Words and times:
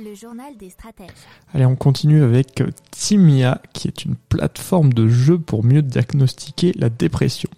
Le 0.00 0.14
journal 0.14 0.56
des 0.56 0.70
stratèges. 0.70 1.08
Allez, 1.52 1.66
on 1.66 1.74
continue 1.74 2.22
avec 2.22 2.62
Timia, 2.92 3.60
qui 3.72 3.88
est 3.88 4.04
une 4.04 4.14
plateforme 4.14 4.92
de 4.92 5.08
jeu 5.08 5.40
pour 5.40 5.64
mieux 5.64 5.82
diagnostiquer 5.82 6.72
la 6.76 6.88
dépression. 6.88 7.48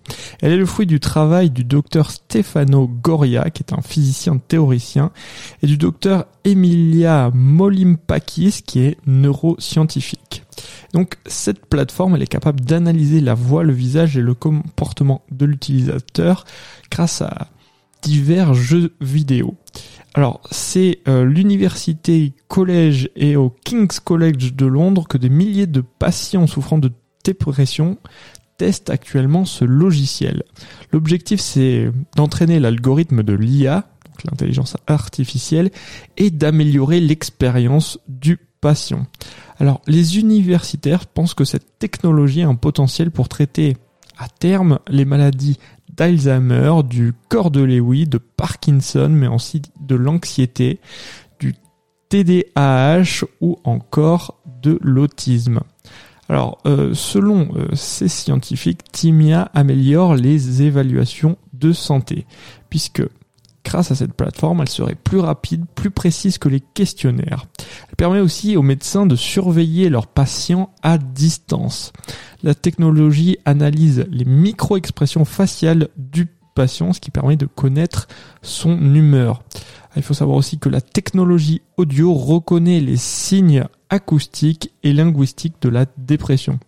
Elle 0.41 0.53
est 0.53 0.57
le 0.57 0.65
fruit 0.65 0.87
du 0.87 1.01
travail 1.01 1.51
du 1.51 1.65
docteur 1.65 2.11
Stefano 2.11 2.89
Goria, 2.89 3.51
qui 3.51 3.63
est 3.63 3.75
un 3.75 3.83
physicien 3.83 4.39
théoricien, 4.39 5.11
et 5.63 5.67
du 5.67 5.77
docteur 5.77 6.25
Emilia 6.45 7.31
Molimpakis, 7.35 8.63
qui 8.65 8.81
est 8.81 8.97
neuroscientifique. 9.07 10.43
Donc 10.95 11.19
cette 11.27 11.67
plateforme, 11.67 12.15
elle 12.15 12.23
est 12.23 12.27
capable 12.27 12.63
d'analyser 12.63 13.21
la 13.21 13.35
voix, 13.35 13.65
le 13.65 13.75
visage 13.75 14.17
et 14.17 14.23
le 14.23 14.33
comportement 14.33 15.21
de 15.31 15.45
l'utilisateur 15.45 16.47
grâce 16.91 17.21
à 17.21 17.49
divers 18.01 18.55
jeux 18.55 18.95
vidéo. 19.03 19.57
Alors, 20.15 20.41
c'est 20.51 20.99
euh, 21.07 21.25
l'université 21.25 22.33
collège 22.49 23.11
et 23.15 23.37
au 23.37 23.51
King's 23.65 24.01
College 24.01 24.55
de 24.55 24.67
Londres 24.67 25.07
que 25.09 25.19
des 25.19 25.29
milliers 25.29 25.69
de 25.69 25.83
patients 25.83 26.47
souffrant 26.47 26.79
de 26.79 26.91
dépression 27.25 27.99
testent 28.57 28.91
actuellement 28.91 29.45
ce 29.45 29.65
logiciel. 29.65 30.43
L'objectif, 30.93 31.41
c'est 31.41 31.91
d'entraîner 32.17 32.59
l'algorithme 32.61 33.23
de 33.23 33.33
l'IA, 33.33 33.89
donc 34.07 34.25
l'intelligence 34.25 34.77
artificielle, 34.87 35.71
et 36.17 36.31
d'améliorer 36.31 37.01
l'expérience 37.01 37.99
du 38.09 38.37
patient. 38.61 39.07
Alors, 39.59 39.81
les 39.87 40.19
universitaires 40.19 41.07
pensent 41.07 41.35
que 41.35 41.45
cette 41.45 41.79
technologie 41.79 42.43
a 42.43 42.49
un 42.49 42.55
potentiel 42.55 43.11
pour 43.11 43.29
traiter 43.29 43.77
à 44.19 44.29
terme 44.29 44.79
les 44.89 45.07
maladies 45.07 45.59
d'Alzheimer, 45.97 46.83
du 46.85 47.13
corps 47.29 47.51
de 47.51 47.61
Lewy, 47.61 48.07
de 48.07 48.19
Parkinson, 48.19 49.09
mais 49.11 49.29
aussi 49.29 49.63
de 49.81 49.95
l'anxiété, 49.95 50.81
du 51.39 51.55
TDAH 52.09 53.25
ou 53.41 53.59
encore 53.65 54.41
de 54.63 54.79
l'autisme. 54.83 55.61
Alors, 56.29 56.59
euh, 56.65 56.95
selon 56.95 57.49
euh, 57.57 57.75
ces 57.75 58.09
scientifiques, 58.09 58.85
Timia 58.93 59.51
améliore 59.53 60.15
les 60.15 60.63
évaluations 60.63 61.37
de 61.53 61.73
santé, 61.73 62.25
puisque 62.69 63.03
grâce 63.65 63.91
à 63.91 63.95
cette 63.95 64.15
plateforme, 64.15 64.61
elle 64.61 64.69
serait 64.69 64.95
plus 64.95 65.19
rapide, 65.19 65.65
plus 65.75 65.91
précise 65.91 66.39
que 66.39 66.49
les 66.49 66.61
questionnaires. 66.61 67.47
Elle 67.89 67.97
permet 67.97 68.21
aussi 68.21 68.57
aux 68.57 68.63
médecins 68.63 69.07
de 69.07 69.17
surveiller 69.17 69.89
leurs 69.89 70.07
patients 70.07 70.71
à 70.83 70.99
distance. 70.99 71.93
La 72.43 72.55
technologie 72.55 73.39
analyse 73.45 74.07
les 74.11 74.25
micro-expressions 74.25 75.25
faciales 75.25 75.89
du 75.97 76.27
patient, 76.55 76.93
ce 76.93 77.01
qui 77.01 77.11
permet 77.11 77.37
de 77.37 77.47
connaître 77.47 78.09
son 78.43 78.77
humeur. 78.95 79.43
Il 79.97 80.03
faut 80.03 80.15
savoir 80.15 80.37
aussi 80.37 80.59
que 80.59 80.69
la 80.69 80.81
technologie 80.81 81.63
audio 81.77 82.15
reconnaît 82.15 82.81
les 82.81 82.97
signes 82.97 83.65
acoustiques 83.89 84.73
et 84.83 84.93
linguistiques 84.93 85.61
de 85.61 85.69
la 85.69 85.87
dépression. 85.99 86.59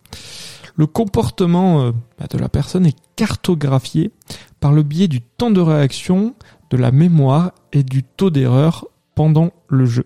Le 0.75 0.87
comportement 0.87 1.81
euh, 1.81 1.91
bah, 2.19 2.25
de 2.29 2.37
la 2.37 2.49
personne 2.49 2.85
est 2.85 2.97
cartographié 3.15 4.11
par 4.59 4.71
le 4.71 4.83
biais 4.83 5.07
du 5.07 5.21
temps 5.21 5.51
de 5.51 5.61
réaction, 5.61 6.35
de 6.69 6.77
la 6.77 6.91
mémoire 6.91 7.51
et 7.71 7.83
du 7.83 8.03
taux 8.03 8.29
d'erreur 8.29 8.87
pendant 9.15 9.51
le 9.67 9.85
jeu. 9.85 10.05